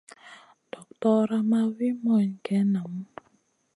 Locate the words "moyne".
2.03-2.37